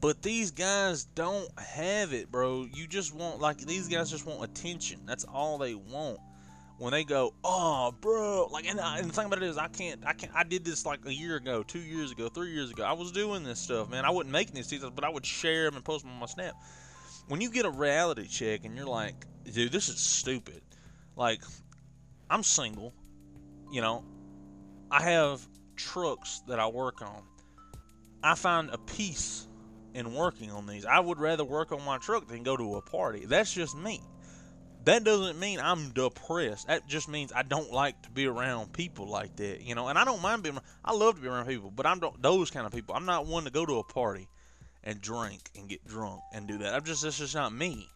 [0.00, 2.66] But these guys don't have it, bro.
[2.72, 5.00] You just want like these guys just want attention.
[5.06, 6.18] That's all they want
[6.82, 9.68] when they go, oh, bro, like, and, I, and the thing about it is, I
[9.68, 12.72] can't, I can't, I did this like a year ago, two years ago, three years
[12.72, 12.82] ago.
[12.82, 14.04] I was doing this stuff, man.
[14.04, 16.26] I wasn't making these TikToks, but I would share them and post them on my
[16.26, 16.54] Snap.
[17.28, 19.14] When you get a reality check and you're like,
[19.44, 20.60] dude, this is stupid.
[21.14, 21.40] Like,
[22.28, 22.92] I'm single,
[23.70, 24.04] you know,
[24.90, 25.40] I have
[25.76, 27.22] trucks that I work on.
[28.24, 29.46] I find a peace
[29.94, 30.84] in working on these.
[30.84, 33.24] I would rather work on my truck than go to a party.
[33.24, 34.00] That's just me
[34.84, 36.66] that doesn't mean I'm depressed.
[36.66, 39.88] That just means I don't like to be around people like that, you know.
[39.88, 40.58] And I don't mind being.
[40.84, 42.94] I love to be around people, but I'm those kind of people.
[42.94, 44.28] I'm not one to go to a party
[44.84, 46.74] and drink and get drunk and do that.
[46.74, 47.88] I'm just that's just not me,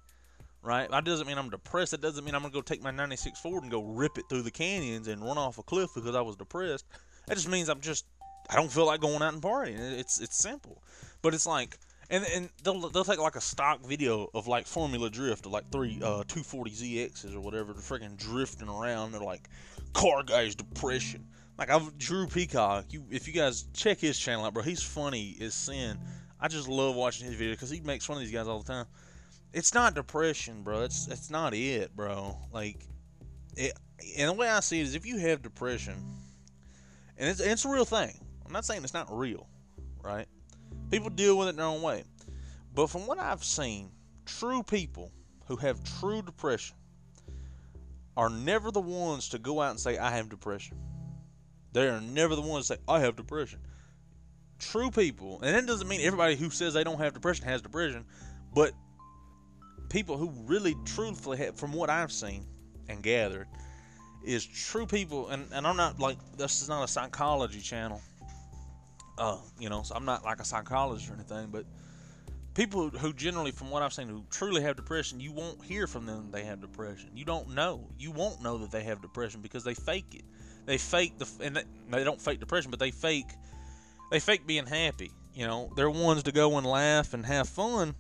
[0.63, 0.91] right?
[0.91, 1.91] That doesn't mean I'm depressed.
[1.91, 4.43] That doesn't mean I'm gonna go take my '96 Ford and go rip it through
[4.43, 6.87] the canyons and run off a cliff because I was depressed.
[7.27, 8.07] That just means I'm just
[8.49, 9.99] I don't feel like going out and partying.
[9.99, 10.83] It's it's simple,
[11.23, 11.79] but it's like
[12.11, 15.71] and and they'll they'll take like a stock video of like Formula Drift of like
[15.71, 19.13] three uh 240 ZXs or whatever, they're freaking drifting around.
[19.13, 19.49] They're like
[19.93, 21.27] car guys depression.
[21.59, 22.87] Like I've Drew Peacock.
[22.91, 25.99] You if you guys check his channel out, bro, he's funny as sin.
[26.41, 28.73] I just love watching his videos because he makes fun of these guys all the
[28.73, 28.87] time.
[29.53, 30.83] It's not depression, bro.
[30.83, 32.37] It's it's not it, bro.
[32.53, 32.85] Like,
[33.57, 33.73] it,
[34.19, 35.95] and the way I see it is, if you have depression,
[37.17, 38.21] and it's it's a real thing.
[38.45, 39.49] I'm not saying it's not real,
[40.03, 40.27] right?
[40.91, 42.05] People deal with it their own way.
[42.75, 43.91] But from what I've seen,
[44.25, 45.11] true people
[45.47, 46.77] who have true depression
[48.17, 50.79] are never the ones to go out and say, I have depression.
[51.73, 53.61] They are never the ones to say, I have depression.
[54.59, 58.07] True people, and that doesn't mean everybody who says they don't have depression has depression,
[58.55, 58.73] but
[59.91, 62.47] people who really truthfully have, from what I've seen
[62.89, 63.49] and gathered,
[64.25, 68.01] is true people, and, and I'm not like, this is not a psychology channel
[69.19, 71.65] uh, you know, so I'm not like a psychologist or anything, but
[72.55, 76.07] people who generally, from what I've seen, who truly have depression, you won't hear from
[76.07, 77.11] them they have depression.
[77.15, 77.89] You don't know.
[77.99, 80.25] You won't know that they have depression because they fake it.
[80.65, 83.31] They fake the, and they don't fake depression, but they fake,
[84.11, 85.13] they fake being happy.
[85.35, 87.95] You know, they're ones to go and laugh and have fun,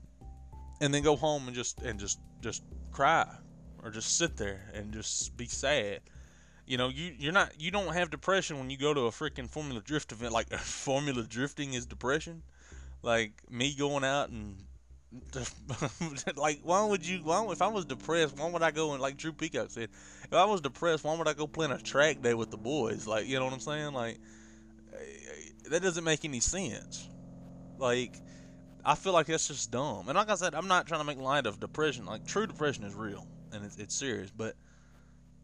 [0.80, 3.26] and then go home and just and just just cry
[3.82, 6.00] or just sit there and just be sad.
[6.66, 9.48] You know, you you're not you don't have depression when you go to a freaking
[9.48, 10.32] Formula Drift event.
[10.32, 12.42] Like Formula drifting is depression.
[13.02, 14.56] Like me going out and
[16.36, 19.16] like why would you why if I was depressed why would I go and like
[19.16, 19.88] Drew Peacock said
[20.24, 23.06] if I was depressed why would I go plan a track day with the boys?
[23.06, 23.92] Like you know what I'm saying?
[23.92, 24.18] Like
[24.92, 27.08] eh, that doesn't make any sense.
[27.78, 28.20] Like
[28.84, 30.08] I feel like that's just dumb.
[30.08, 32.06] And like I said I'm not trying to make light of depression.
[32.06, 34.56] Like true depression is real and it's, it's serious but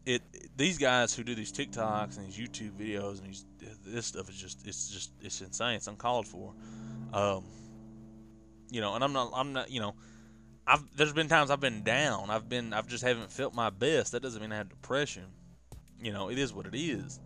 [0.05, 0.21] it
[0.57, 3.45] these guys who do these TikToks and these YouTube videos and these
[3.85, 6.53] this stuff is just it's just it's insane it's uncalled for
[7.13, 7.43] um
[8.73, 9.93] you know, and I'm not, I'm not, you know,
[10.65, 12.31] I've there's been times I've been down.
[12.31, 14.13] I've been, I've just haven't felt my best.
[14.13, 15.25] That doesn't mean I have depression.
[16.01, 17.19] You know, it is what it is.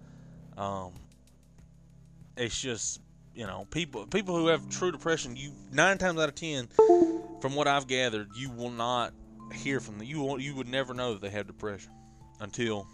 [0.57, 0.91] Um,
[2.35, 2.99] it's just,
[3.33, 6.67] you know, people, people who have true depression, you nine times out of ten,
[7.39, 9.13] from what I've gathered, you will not
[9.53, 10.07] hear from them.
[10.07, 11.91] You will, you would never know that they have depression
[12.39, 12.87] until,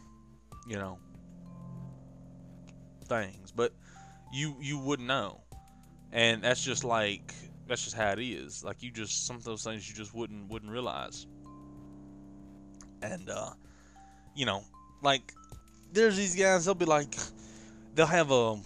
[0.67, 0.97] you know,
[3.05, 3.51] things.
[3.51, 3.73] But
[4.31, 5.41] you, you wouldn't know,
[6.11, 7.33] and that's just like
[7.67, 8.63] that's just how it is.
[8.63, 11.27] Like you just some of those things you just wouldn't wouldn't realize.
[13.01, 13.51] And uh,
[14.35, 14.63] you know,
[15.01, 15.33] like
[15.91, 16.65] there's these guys.
[16.65, 17.15] They'll be like,
[17.95, 18.59] they'll have a.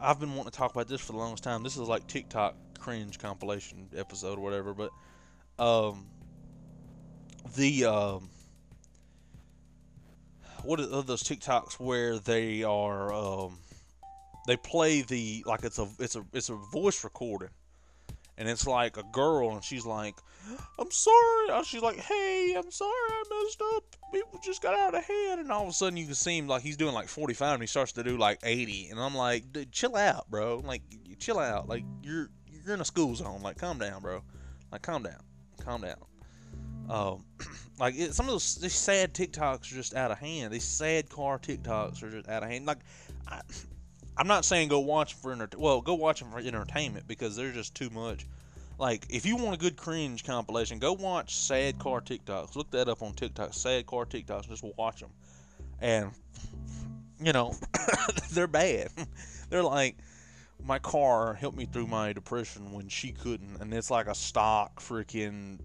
[0.00, 1.62] I've been wanting to talk about this for the longest time.
[1.62, 4.90] This is like TikTok cringe compilation episode or whatever, but
[5.62, 6.06] um,
[7.56, 8.30] the um,
[10.64, 13.58] what are those TikToks where they are um,
[14.46, 17.50] they play the like it's a it's a it's a voice recording
[18.40, 20.14] and it's like a girl, and she's like,
[20.78, 23.84] "I'm sorry." Uh, she's like, "Hey, I'm sorry, I messed up.
[24.14, 26.48] People just got out of hand." And all of a sudden, you can see him
[26.48, 29.52] like he's doing like 45, and he starts to do like 80, and I'm like,
[29.52, 30.62] "Dude, "Chill out, bro.
[30.64, 30.80] Like,
[31.18, 31.68] chill out.
[31.68, 33.42] Like, you're you're in a school zone.
[33.42, 34.22] Like, calm down, bro.
[34.72, 35.22] Like, calm down,
[35.62, 36.02] calm down."
[36.88, 37.26] Um,
[37.80, 40.52] like it, some of those these sad TikToks are just out of hand.
[40.52, 42.66] These sad car TikToks are just out of hand.
[42.66, 42.80] Like,
[43.26, 43.40] I,
[44.18, 47.52] I'm not saying go watch for enter- well, go watch them for entertainment because they're
[47.52, 48.26] just too much.
[48.78, 52.54] Like, if you want a good cringe compilation, go watch sad car TikToks.
[52.54, 53.54] Look that up on TikTok.
[53.54, 54.48] Sad car TikToks.
[54.48, 55.10] Just watch them,
[55.80, 56.10] and
[57.18, 57.54] you know
[58.32, 58.90] they're bad.
[59.48, 59.96] they're like
[60.62, 64.80] my car helped me through my depression when she couldn't, and it's like a stock
[64.80, 65.58] freaking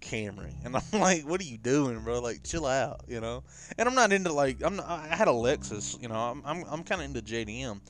[0.00, 2.20] Camry, and I'm like, what are you doing, bro?
[2.20, 3.44] Like, chill out, you know.
[3.76, 4.76] And I'm not into like I'm.
[4.76, 6.14] Not, I had a Lexus, you know.
[6.14, 7.80] I'm I'm, I'm kind of into JDM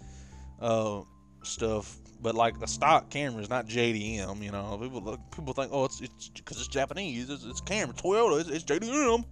[0.61, 1.03] uh,
[1.43, 4.43] stuff, but like the stock Camry is not JDM.
[4.43, 7.31] You know, people look, people think, oh, it's it's because it's Japanese.
[7.31, 8.41] It's, it's Camry, Toyota.
[8.41, 9.25] It's, it's JDM.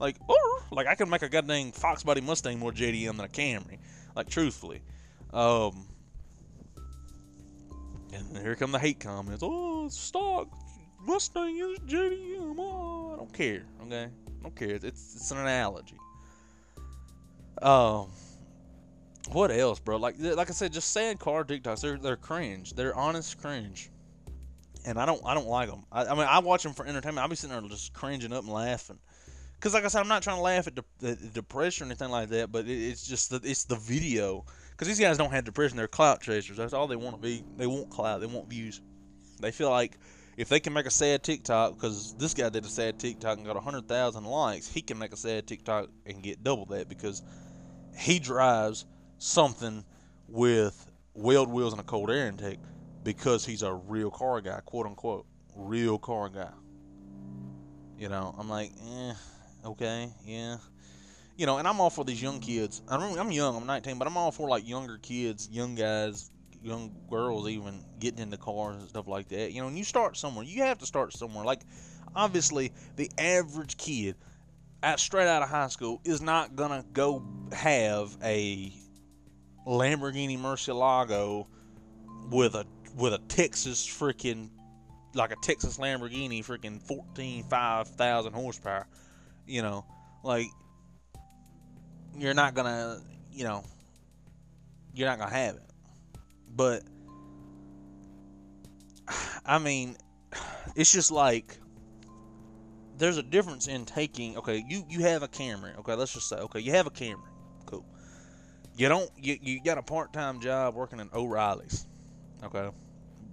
[0.00, 3.28] Like, oh, like I can make a goddamn Fox Body Mustang more JDM than a
[3.28, 3.78] Camry.
[4.14, 4.80] Like, truthfully.
[5.32, 5.86] Um,
[8.12, 9.42] and here come the hate comments.
[9.44, 10.48] Oh, stock
[11.08, 12.54] Mustang is JDM.
[12.58, 13.64] Oh, I don't care.
[13.86, 14.74] Okay, I don't care.
[14.74, 15.96] It's it's an analogy.
[17.62, 18.08] Um
[19.30, 19.96] what else, bro?
[19.96, 21.80] Like like I said, just sad car TikToks.
[21.80, 22.74] They're they're cringe.
[22.74, 23.90] They're honest cringe,
[24.84, 25.84] and I don't I don't like them.
[25.90, 27.22] I, I mean, I watch them for entertainment.
[27.22, 28.98] I'll be sitting there just cringing up and laughing.
[29.60, 32.10] Cause like I said, I'm not trying to laugh at the, the depression or anything
[32.10, 34.44] like that, but it, it's just the, it's the video.
[34.76, 36.58] Cause these guys don't have depression; they're clout chasers.
[36.58, 37.42] That's all they want to be.
[37.56, 38.20] They want clout.
[38.20, 38.82] They want views.
[39.40, 39.98] They feel like
[40.38, 43.46] if they can make a sad TikTok, because this guy did a sad TikTok and
[43.46, 47.24] got hundred thousand likes, he can make a sad TikTok and get double that because
[47.98, 48.86] he drives
[49.18, 49.84] something
[50.28, 52.60] with weld wheels and a cold air intake
[53.02, 56.52] because he's a real car guy, quote unquote, real car guy.
[57.98, 59.14] You know, I'm like, eh,
[59.64, 60.58] okay, yeah.
[61.36, 62.80] You know, and I'm all for these young kids.
[62.86, 66.30] I'm, I'm young, I'm 19, but I'm all for like younger kids, young guys,
[66.62, 69.52] young girls even getting into cars and stuff like that.
[69.52, 70.44] You know, and you start somewhere.
[70.44, 71.44] You have to start somewhere.
[71.44, 71.62] Like,
[72.14, 74.16] obviously, the average kid
[74.82, 78.72] at straight out of high school is not gonna go have a
[79.66, 81.46] Lamborghini Murcielago
[82.30, 82.64] with a
[82.96, 84.50] with a Texas freaking
[85.14, 88.86] like a Texas Lamborghini freaking 14 5000 horsepower
[89.46, 89.84] you know
[90.22, 90.46] like
[92.16, 93.00] you're not gonna
[93.32, 93.64] you know
[94.94, 95.67] you're not gonna have it
[96.54, 96.82] but
[99.44, 99.96] I mean
[100.74, 101.58] it's just like
[102.96, 106.36] there's a difference in taking okay you you have a camera okay let's just say
[106.36, 107.28] okay you have a camera
[107.66, 107.84] cool.
[108.76, 111.86] You don't you, you got a part-time job working in O'Reilly's
[112.44, 112.68] okay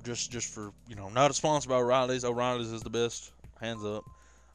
[0.04, 3.84] just just for you know not a sponsor by O'Reilly's O'Reilly's is the best hands
[3.84, 4.04] up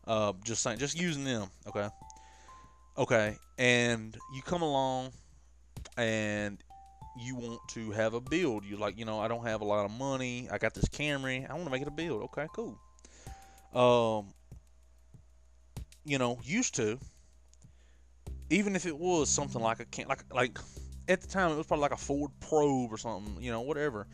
[0.06, 1.88] uh, just saying just using them okay.
[2.98, 5.10] Okay and you come along
[5.96, 6.58] and
[7.18, 8.64] you want to have a build.
[8.64, 10.48] You like, you know, I don't have a lot of money.
[10.50, 11.48] I got this Camry.
[11.48, 12.22] I want to make it a build.
[12.24, 12.78] Okay, cool.
[13.74, 14.32] Um,
[16.04, 16.98] you know, used to,
[18.48, 20.58] even if it was something like a can like like
[21.08, 24.06] at the time it was probably like a Ford Probe or something, you know, whatever.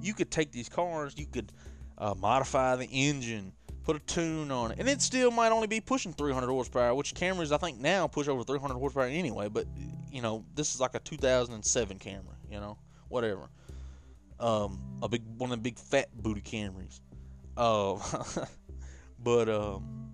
[0.00, 1.52] You could take these cars, you could
[1.98, 3.52] uh, modify the engine,
[3.84, 7.14] put a tune on it, and it still might only be pushing 300 horsepower, which
[7.14, 9.48] Camrys I think now push over 300 horsepower anyway.
[9.48, 9.66] But
[10.10, 12.20] you know, this is like a 2007 Camry,
[12.52, 12.76] you know,
[13.08, 13.48] whatever.
[14.38, 17.00] Um, a big one of the big fat booty Camrys.
[17.56, 17.96] Uh,
[19.22, 20.12] but um,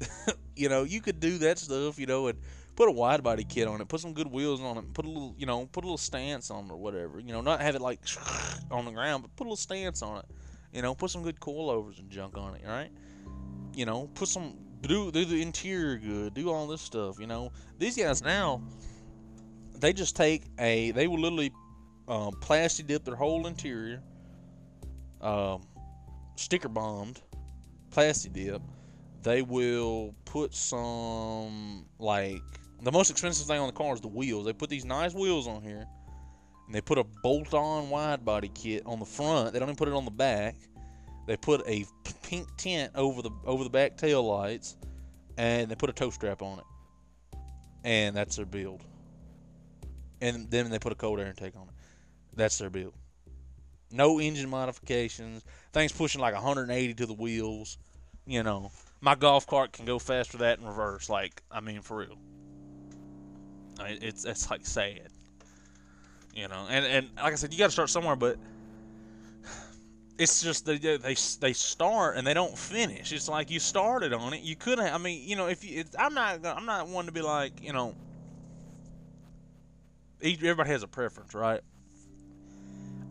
[0.56, 2.38] you know, you could do that stuff, you know, and
[2.74, 5.08] put a wide body kit on it, put some good wheels on it, put a
[5.08, 7.18] little, you know, put a little stance on it or whatever.
[7.18, 8.00] You know, not have it like
[8.70, 10.26] on the ground, but put a little stance on it.
[10.72, 12.90] You know, put some good coilovers and junk on it, right?
[13.74, 17.18] You know, put some do do the interior good, do all this stuff.
[17.18, 18.62] You know, these guys now
[19.80, 21.52] they just take a they will literally
[22.08, 24.02] um, plastic dip their whole interior,
[25.20, 25.62] um,
[26.36, 27.20] sticker bombed,
[27.90, 28.62] plastic dip.
[29.22, 32.40] They will put some like
[32.82, 34.46] the most expensive thing on the car is the wheels.
[34.46, 35.86] They put these nice wheels on here,
[36.66, 39.52] and they put a bolt-on wide body kit on the front.
[39.52, 40.56] They don't even put it on the back.
[41.26, 41.84] They put a
[42.22, 44.76] pink tint over the over the back tail lights,
[45.36, 46.64] and they put a tow strap on it,
[47.82, 48.84] and that's their build.
[50.20, 51.74] And then they put a cold air intake on it.
[52.34, 52.94] That's their build.
[53.90, 55.44] No engine modifications.
[55.72, 57.78] Things pushing like 180 to the wheels.
[58.26, 61.08] You know, my golf cart can go faster that in reverse.
[61.08, 62.18] Like, I mean, for real.
[63.78, 65.08] It's it's like sad,
[66.34, 66.66] you know.
[66.68, 68.38] And and like I said, you got to start somewhere, but
[70.18, 73.12] it's just they they they start and they don't finish.
[73.12, 74.42] It's like you started on it.
[74.42, 74.92] You couldn't.
[74.92, 77.72] I mean, you know, if you, I'm not I'm not one to be like, you
[77.72, 77.94] know,
[80.22, 81.60] everybody has a preference, right?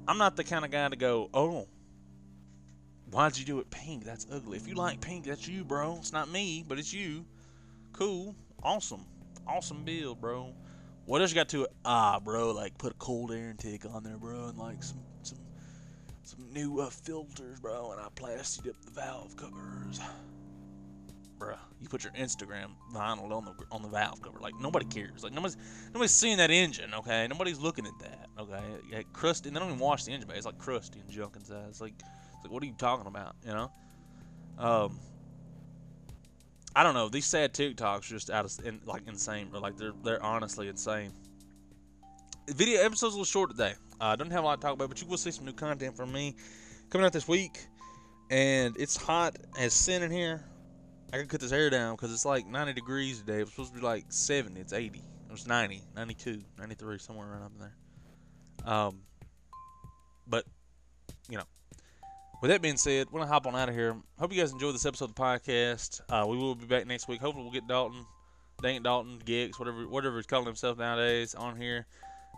[0.07, 1.67] I'm not the kind of guy to go, oh,
[3.09, 4.03] why'd you do it pink?
[4.03, 4.57] That's ugly.
[4.57, 5.95] If you like pink, that's you, bro.
[5.97, 7.25] It's not me, but it's you.
[7.93, 9.05] Cool, awesome
[9.47, 10.53] awesome build, bro.
[11.05, 11.71] What else you got to it?
[11.83, 15.37] Ah, bro, like put a cold air intake on there, bro, and like some some
[16.23, 19.99] some new uh, filters, bro, and I plastied up the valve covers.
[21.37, 24.39] Bruh, you put your Instagram vinyl on the on the valve cover.
[24.39, 25.23] Like nobody cares.
[25.23, 25.57] Like nobody's
[25.93, 26.93] nobody's seeing that engine.
[26.93, 28.27] Okay, nobody's looking at that.
[28.39, 29.49] Okay, like crusty.
[29.49, 30.35] And they don't even wash the engine bay.
[30.37, 31.65] It's like crusty and junk inside.
[31.67, 33.35] It's like it's like what are you talking about?
[33.45, 33.71] You know.
[34.57, 34.99] Um,
[36.75, 37.09] I don't know.
[37.09, 40.67] These sad TikToks are just out of in, like insane, but like they're they're honestly
[40.67, 41.11] insane.
[42.49, 43.73] Video episode's a little short today.
[43.99, 45.53] I uh, don't have a lot to talk about, but you will see some new
[45.53, 46.35] content from me
[46.89, 47.65] coming out this week.
[48.29, 50.43] And it's hot as sin in here.
[51.13, 53.41] I can cut this hair down because it's like 90 degrees today.
[53.41, 54.59] It's supposed to be like 70.
[54.59, 54.99] It's 80.
[54.99, 58.73] It was 90, 92, 93, somewhere around up in there.
[58.73, 59.01] Um,
[60.27, 60.45] but
[61.29, 61.43] you know,
[62.41, 63.95] with that being said, we're gonna hop on out of here.
[64.19, 66.01] Hope you guys enjoyed this episode of the podcast.
[66.09, 67.21] Uh, we will be back next week.
[67.21, 68.05] Hopefully, we'll get Dalton,
[68.61, 71.85] Dang Dalton, Gex, whatever whatever he's calling himself nowadays, on here,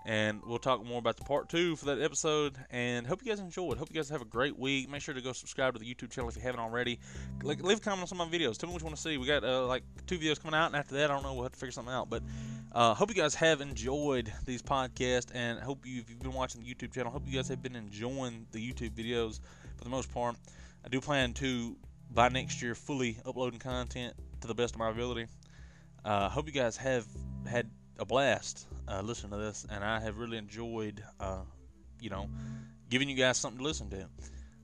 [0.08, 2.56] and we'll talk more about the part two for that episode.
[2.72, 3.78] And hope you guys enjoyed.
[3.78, 4.90] Hope you guys have a great week.
[4.90, 7.00] Make sure to go subscribe to the YouTube channel if you haven't already.
[7.44, 8.58] Like, leave a comment on some of my videos.
[8.58, 9.18] Tell me what you want to see.
[9.18, 11.34] We got uh, like two videos coming out, and after that, I don't know.
[11.34, 12.10] We'll have to figure something out.
[12.10, 12.24] But
[12.72, 16.62] uh, hope you guys have enjoyed these podcasts, and hope you, if you've been watching
[16.62, 19.42] the YouTube channel, hope you guys have been enjoying the YouTube videos
[19.76, 20.38] for the most part.
[20.86, 21.76] I do plan to,
[22.14, 25.26] by next year, fully uploading content to the best of my ability.
[26.06, 27.06] Uh, hope you guys have
[27.46, 31.42] had a blast uh, listening to this, and I have really enjoyed, uh,
[32.00, 32.30] you know,
[32.90, 34.08] giving you guys something to listen to.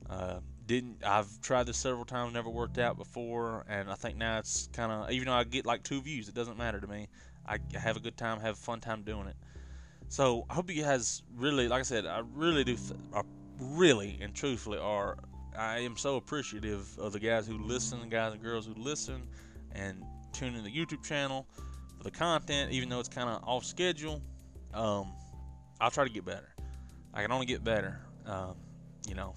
[0.08, 4.38] Uh, didn't I've tried this several times, never worked out before, and I think now
[4.38, 7.08] it's kind of even though I get like two views, it doesn't matter to me.
[7.46, 9.36] I have a good time, have a fun time doing it.
[10.08, 12.76] So I hope you guys really, like I said, I really do,
[13.14, 13.22] I
[13.60, 15.18] really and truthfully are
[15.56, 19.22] I am so appreciative of the guys who listen, the guys and girls who listen
[19.72, 21.46] and tune in the YouTube channel
[22.04, 24.22] the content, even though it's kind of off schedule.
[24.72, 25.12] Um,
[25.80, 26.54] I'll try to get better.
[27.12, 28.00] I can only get better.
[28.26, 28.56] Um,
[29.08, 29.34] you know,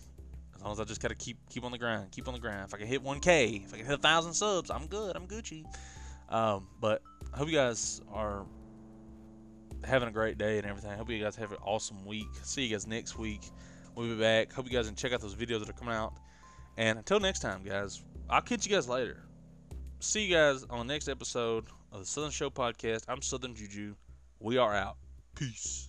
[0.55, 2.65] as long as I just gotta keep keep on the grind, keep on the grind.
[2.67, 5.15] If I can hit 1K, if I can hit a thousand subs, I'm good.
[5.15, 5.65] I'm Gucci.
[6.29, 7.01] Um, but
[7.33, 8.45] I hope you guys are
[9.83, 10.91] having a great day and everything.
[10.91, 12.27] I hope you guys have an awesome week.
[12.43, 13.41] See you guys next week.
[13.95, 14.51] We'll be back.
[14.51, 16.13] Hope you guys can check out those videos that are coming out.
[16.77, 19.23] And until next time, guys, I'll catch you guys later.
[19.99, 23.03] See you guys on the next episode of the Southern Show Podcast.
[23.07, 23.95] I'm Southern Juju.
[24.39, 24.97] We are out.
[25.35, 25.86] Peace.